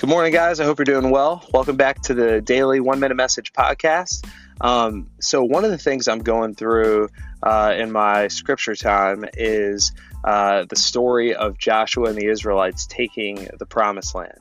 Good 0.00 0.08
morning, 0.08 0.32
guys. 0.32 0.60
I 0.60 0.64
hope 0.64 0.78
you're 0.78 0.86
doing 0.86 1.10
well. 1.10 1.46
Welcome 1.52 1.76
back 1.76 2.00
to 2.04 2.14
the 2.14 2.40
daily 2.40 2.80
one 2.80 3.00
minute 3.00 3.16
message 3.16 3.52
podcast. 3.52 4.26
Um, 4.62 5.10
so, 5.20 5.44
one 5.44 5.62
of 5.62 5.70
the 5.70 5.76
things 5.76 6.08
I'm 6.08 6.20
going 6.20 6.54
through 6.54 7.10
uh, 7.42 7.74
in 7.76 7.92
my 7.92 8.28
scripture 8.28 8.74
time 8.74 9.26
is 9.34 9.92
uh, 10.24 10.64
the 10.66 10.76
story 10.76 11.34
of 11.34 11.58
Joshua 11.58 12.08
and 12.08 12.16
the 12.16 12.28
Israelites 12.28 12.86
taking 12.86 13.46
the 13.58 13.66
promised 13.66 14.14
land. 14.14 14.40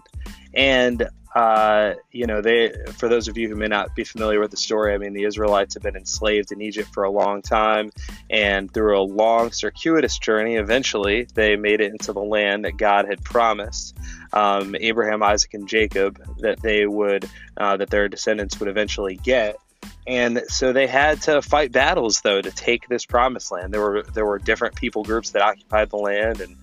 And 0.53 1.09
uh, 1.35 1.93
you 2.11 2.25
know, 2.25 2.41
they 2.41 2.73
for 2.97 3.07
those 3.07 3.27
of 3.27 3.37
you 3.37 3.47
who 3.49 3.55
may 3.55 3.67
not 3.67 3.95
be 3.95 4.03
familiar 4.03 4.39
with 4.39 4.51
the 4.51 4.57
story, 4.57 4.93
I 4.93 4.97
mean, 4.97 5.13
the 5.13 5.25
Israelites 5.25 5.75
have 5.75 5.83
been 5.83 5.95
enslaved 5.95 6.51
in 6.51 6.61
Egypt 6.61 6.89
for 6.93 7.03
a 7.03 7.11
long 7.11 7.41
time, 7.41 7.91
and 8.29 8.71
through 8.73 8.99
a 8.99 9.03
long, 9.03 9.51
circuitous 9.51 10.17
journey, 10.17 10.55
eventually 10.55 11.27
they 11.35 11.55
made 11.55 11.81
it 11.81 11.91
into 11.91 12.13
the 12.13 12.21
land 12.21 12.65
that 12.65 12.77
God 12.77 13.05
had 13.07 13.23
promised 13.23 13.95
um, 14.33 14.75
Abraham, 14.79 15.21
Isaac, 15.21 15.53
and 15.53 15.67
Jacob 15.67 16.19
that 16.39 16.61
they 16.61 16.85
would 16.87 17.29
uh, 17.57 17.77
that 17.77 17.89
their 17.89 18.07
descendants 18.07 18.59
would 18.59 18.69
eventually 18.69 19.15
get. 19.15 19.57
And 20.07 20.43
so 20.47 20.73
they 20.73 20.87
had 20.87 21.21
to 21.23 21.41
fight 21.41 21.71
battles, 21.71 22.21
though, 22.21 22.41
to 22.41 22.49
take 22.49 22.87
this 22.87 23.05
promised 23.05 23.51
land. 23.51 23.71
There 23.71 23.81
were 23.81 24.01
there 24.01 24.25
were 24.25 24.39
different 24.39 24.75
people 24.75 25.03
groups 25.03 25.31
that 25.31 25.43
occupied 25.43 25.91
the 25.91 25.97
land, 25.97 26.41
and 26.41 26.57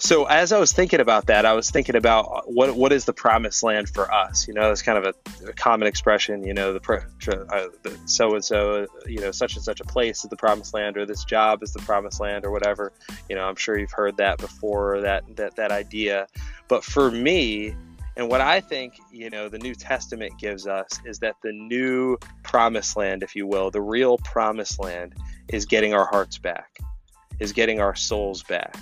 so 0.00 0.26
as 0.26 0.52
I 0.52 0.60
was 0.60 0.72
thinking 0.72 1.00
about 1.00 1.26
that, 1.26 1.44
I 1.44 1.54
was 1.54 1.70
thinking 1.70 1.96
about 1.96 2.30
uh, 2.32 2.42
what 2.46 2.76
what 2.76 2.92
is 2.92 3.04
the 3.04 3.12
promised 3.12 3.64
land 3.64 3.88
for 3.88 4.12
us? 4.12 4.46
You 4.46 4.54
know, 4.54 4.70
it's 4.70 4.82
kind 4.82 4.96
of 4.96 5.04
a, 5.04 5.48
a 5.48 5.52
common 5.52 5.88
expression. 5.88 6.44
You 6.44 6.54
know, 6.54 6.72
the 6.72 7.98
so 8.06 8.34
and 8.34 8.44
so, 8.44 8.86
you 9.06 9.20
know, 9.20 9.32
such 9.32 9.56
and 9.56 9.64
such 9.64 9.80
a 9.80 9.84
place 9.84 10.22
is 10.22 10.30
the 10.30 10.36
promised 10.36 10.72
land, 10.72 10.96
or 10.96 11.04
this 11.04 11.24
job 11.24 11.64
is 11.64 11.72
the 11.72 11.80
promised 11.80 12.20
land, 12.20 12.44
or 12.44 12.52
whatever. 12.52 12.92
You 13.28 13.34
know, 13.34 13.48
I'm 13.48 13.56
sure 13.56 13.76
you've 13.76 13.90
heard 13.90 14.16
that 14.18 14.38
before. 14.38 15.00
That 15.00 15.24
that 15.36 15.56
that 15.56 15.72
idea. 15.72 16.28
But 16.68 16.84
for 16.84 17.10
me, 17.10 17.74
and 18.16 18.28
what 18.28 18.40
I 18.40 18.60
think, 18.60 19.00
you 19.10 19.30
know, 19.30 19.48
the 19.48 19.58
New 19.58 19.74
Testament 19.74 20.38
gives 20.38 20.68
us 20.68 21.00
is 21.04 21.18
that 21.20 21.34
the 21.42 21.52
new 21.52 22.18
promised 22.44 22.96
land, 22.96 23.24
if 23.24 23.34
you 23.34 23.48
will, 23.48 23.72
the 23.72 23.82
real 23.82 24.18
promised 24.18 24.78
land, 24.78 25.16
is 25.48 25.66
getting 25.66 25.92
our 25.92 26.06
hearts 26.06 26.38
back, 26.38 26.78
is 27.40 27.52
getting 27.52 27.80
our 27.80 27.96
souls 27.96 28.44
back 28.44 28.76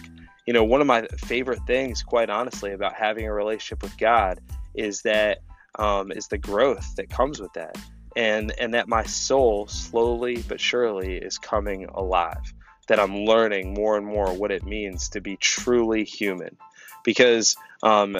you 0.46 0.52
know, 0.52 0.64
one 0.64 0.80
of 0.80 0.86
my 0.86 1.06
favorite 1.18 1.60
things, 1.66 2.02
quite 2.02 2.30
honestly, 2.30 2.72
about 2.72 2.94
having 2.94 3.26
a 3.26 3.32
relationship 3.32 3.82
with 3.82 3.98
God 3.98 4.40
is 4.74 5.02
that 5.02 5.38
um, 5.78 6.12
is 6.12 6.28
the 6.28 6.38
growth 6.38 6.94
that 6.96 7.10
comes 7.10 7.40
with 7.40 7.52
that, 7.54 7.76
and 8.14 8.52
and 8.58 8.72
that 8.74 8.88
my 8.88 9.02
soul 9.02 9.66
slowly 9.66 10.42
but 10.48 10.60
surely 10.60 11.16
is 11.16 11.36
coming 11.36 11.86
alive. 11.86 12.54
That 12.88 13.00
I'm 13.00 13.24
learning 13.24 13.74
more 13.74 13.96
and 13.96 14.06
more 14.06 14.32
what 14.32 14.52
it 14.52 14.64
means 14.64 15.08
to 15.10 15.20
be 15.20 15.36
truly 15.36 16.04
human, 16.04 16.56
because 17.04 17.56
um, 17.82 18.16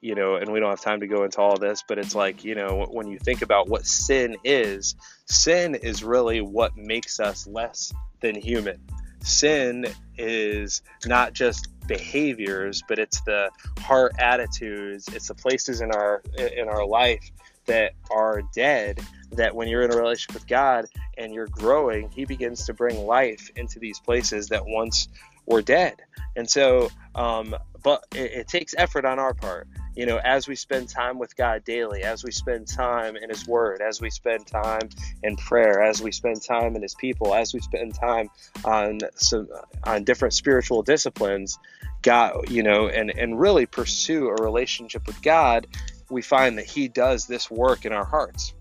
you 0.00 0.16
know, 0.16 0.34
and 0.36 0.50
we 0.52 0.58
don't 0.58 0.70
have 0.70 0.80
time 0.80 1.00
to 1.00 1.06
go 1.06 1.24
into 1.24 1.40
all 1.40 1.56
this, 1.56 1.84
but 1.86 1.98
it's 1.98 2.14
like, 2.14 2.42
you 2.42 2.54
know, 2.54 2.86
when 2.90 3.06
you 3.06 3.18
think 3.18 3.42
about 3.42 3.68
what 3.68 3.86
sin 3.86 4.36
is, 4.44 4.96
sin 5.26 5.74
is 5.74 6.02
really 6.02 6.40
what 6.40 6.76
makes 6.76 7.20
us 7.20 7.46
less 7.46 7.92
than 8.20 8.34
human 8.34 8.80
sin 9.22 9.86
is 10.18 10.82
not 11.06 11.32
just 11.32 11.68
behaviors 11.86 12.82
but 12.88 12.98
it's 12.98 13.20
the 13.22 13.50
heart 13.80 14.12
attitudes. 14.18 15.08
It's 15.08 15.28
the 15.28 15.34
places 15.34 15.80
in 15.80 15.90
our 15.90 16.22
in 16.38 16.68
our 16.68 16.86
life 16.86 17.30
that 17.66 17.92
are 18.10 18.42
dead 18.54 19.00
that 19.32 19.54
when 19.54 19.68
you're 19.68 19.82
in 19.82 19.92
a 19.92 19.96
relationship 19.96 20.34
with 20.34 20.46
god 20.48 20.86
and 21.18 21.32
you're 21.32 21.46
growing 21.48 22.10
he 22.10 22.24
begins 22.24 22.64
to 22.66 22.74
bring 22.74 22.96
life 23.06 23.50
into 23.56 23.78
these 23.78 24.00
places 24.00 24.48
that 24.48 24.64
once 24.66 25.08
were 25.46 25.62
dead. 25.62 25.96
And 26.36 26.48
so 26.48 26.90
um, 27.14 27.56
but 27.82 28.04
it, 28.14 28.32
it 28.32 28.48
takes 28.48 28.74
effort 28.76 29.04
on 29.04 29.18
our 29.18 29.34
part 29.34 29.66
you 29.96 30.06
know, 30.06 30.18
as 30.18 30.46
we 30.46 30.54
spend 30.54 30.88
time 30.88 31.18
with 31.18 31.36
God 31.36 31.64
daily, 31.64 32.02
as 32.02 32.22
we 32.22 32.30
spend 32.30 32.68
time 32.68 33.16
in 33.16 33.28
His 33.28 33.46
Word, 33.46 33.80
as 33.80 34.00
we 34.00 34.10
spend 34.10 34.46
time 34.46 34.88
in 35.22 35.36
prayer, 35.36 35.82
as 35.82 36.00
we 36.00 36.12
spend 36.12 36.42
time 36.42 36.76
in 36.76 36.82
His 36.82 36.94
people, 36.94 37.34
as 37.34 37.52
we 37.52 37.60
spend 37.60 37.94
time 37.94 38.30
on 38.64 39.00
some 39.16 39.48
on 39.84 40.04
different 40.04 40.34
spiritual 40.34 40.82
disciplines, 40.82 41.58
God, 42.02 42.48
you 42.50 42.62
know, 42.62 42.88
and 42.88 43.10
and 43.10 43.38
really 43.38 43.66
pursue 43.66 44.28
a 44.28 44.42
relationship 44.42 45.06
with 45.06 45.20
God, 45.22 45.66
we 46.08 46.22
find 46.22 46.58
that 46.58 46.66
He 46.66 46.88
does 46.88 47.26
this 47.26 47.50
work 47.50 47.84
in 47.84 47.92
our 47.92 48.04
hearts. 48.04 48.54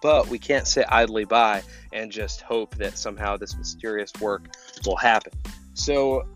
But 0.00 0.28
we 0.28 0.38
can't 0.38 0.66
sit 0.66 0.86
idly 0.88 1.24
by 1.24 1.62
and 1.92 2.10
just 2.10 2.42
hope 2.42 2.74
that 2.76 2.98
somehow 2.98 3.36
this 3.36 3.56
mysterious 3.56 4.12
work 4.20 4.54
will 4.84 4.96
happen. 4.96 5.32
So 5.74 6.26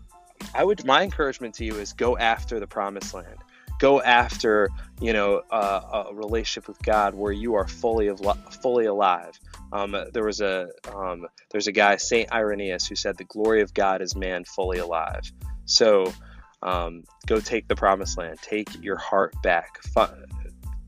I 0.53 0.63
would 0.63 0.85
my 0.85 1.03
encouragement 1.03 1.55
to 1.55 1.65
you 1.65 1.75
is 1.75 1.93
go 1.93 2.17
after 2.17 2.59
the 2.59 2.67
promised 2.67 3.13
land 3.13 3.37
go 3.79 4.01
after 4.01 4.69
you 5.01 5.13
know 5.13 5.41
uh, 5.49 6.05
a 6.09 6.13
relationship 6.13 6.67
with 6.67 6.79
God 6.83 7.15
where 7.15 7.31
you 7.31 7.55
are 7.55 7.67
fully 7.67 8.07
of 8.07 8.21
fully 8.61 8.85
alive. 8.85 9.39
Um, 9.71 9.95
there 10.13 10.25
was 10.25 10.41
a 10.41 10.69
um, 10.93 11.25
there's 11.49 11.67
a 11.67 11.71
guy 11.71 11.95
Saint 11.95 12.31
Irenaeus 12.31 12.85
who 12.85 12.95
said 12.95 13.17
the 13.17 13.23
glory 13.23 13.61
of 13.61 13.73
God 13.73 14.01
is 14.01 14.15
man 14.15 14.43
fully 14.43 14.77
alive. 14.77 15.31
So 15.65 16.13
um, 16.61 17.05
go 17.25 17.39
take 17.39 17.67
the 17.67 17.75
promised 17.75 18.17
land, 18.17 18.37
take 18.41 18.83
your 18.83 18.97
heart 18.97 19.33
back, 19.41 19.81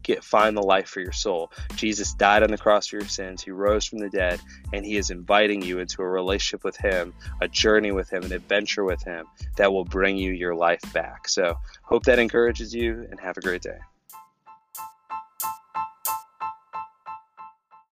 get 0.04 0.24
find 0.24 0.56
the 0.56 0.62
life 0.62 0.88
for 0.88 1.00
your 1.00 1.12
soul. 1.12 1.52
Jesus 1.76 2.14
died 2.14 2.44
on 2.44 2.52
the 2.52 2.58
cross 2.58 2.88
for 2.88 2.98
your 2.98 3.08
sins. 3.08 3.44
He 3.44 3.52
rose 3.52 3.86
from 3.86 4.00
the 4.00 4.10
dead, 4.10 4.40
and 4.74 4.86
He 4.86 4.98
is 4.98 5.10
inviting 5.10 5.62
you 5.62 5.80
into 5.80 6.02
a 6.02 6.08
relationship 6.08 6.64
with 6.64 6.78
Him, 6.78 7.14
a 7.42 7.48
journey 7.48 7.92
with 7.92 8.12
Him, 8.12 8.24
an 8.24 8.34
adventure 8.34 8.84
with 8.84 9.04
Him 9.04 9.28
that 9.58 9.72
will 9.72 9.86
bring 9.86 10.18
you 10.18 10.32
your 10.32 10.56
life 10.56 10.82
back. 10.94 11.28
So, 11.28 11.58
hope 11.84 12.04
that 12.04 12.20
encourages 12.20 12.74
you, 12.74 13.08
and 13.10 13.20
have 13.20 13.38
a 13.38 13.42
great 13.42 13.62
day. 13.62 13.78